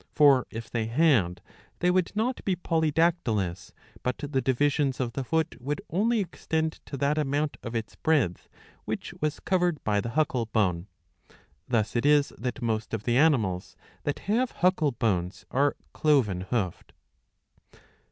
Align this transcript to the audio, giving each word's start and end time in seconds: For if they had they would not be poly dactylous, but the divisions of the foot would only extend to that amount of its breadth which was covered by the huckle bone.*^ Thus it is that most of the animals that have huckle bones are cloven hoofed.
For 0.15 0.47
if 0.49 0.67
they 0.67 0.87
had 0.87 1.41
they 1.77 1.91
would 1.91 2.15
not 2.15 2.43
be 2.43 2.55
poly 2.55 2.91
dactylous, 2.91 3.71
but 4.01 4.17
the 4.17 4.41
divisions 4.41 4.99
of 4.99 5.13
the 5.13 5.23
foot 5.23 5.55
would 5.61 5.79
only 5.91 6.21
extend 6.21 6.79
to 6.87 6.97
that 6.97 7.19
amount 7.19 7.57
of 7.61 7.75
its 7.75 7.95
breadth 7.95 8.49
which 8.85 9.13
was 9.21 9.39
covered 9.39 9.83
by 9.83 10.01
the 10.01 10.09
huckle 10.17 10.47
bone.*^ 10.47 10.87
Thus 11.67 11.95
it 11.95 12.07
is 12.07 12.33
that 12.39 12.63
most 12.63 12.95
of 12.95 13.03
the 13.03 13.15
animals 13.15 13.75
that 14.01 14.17
have 14.25 14.49
huckle 14.65 14.93
bones 14.93 15.45
are 15.51 15.75
cloven 15.93 16.41
hoofed. 16.49 16.93